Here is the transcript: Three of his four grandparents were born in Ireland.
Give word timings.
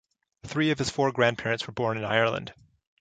Three 0.47 0.71
of 0.71 0.79
his 0.79 0.89
four 0.89 1.11
grandparents 1.11 1.67
were 1.67 1.73
born 1.73 1.95
in 1.95 2.03
Ireland. 2.03 2.55